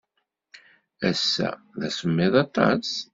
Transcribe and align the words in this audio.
Ass-a, 1.09 1.49
d 1.79 1.81
asemmiḍ 1.87 2.33
aṭas. 2.45 2.89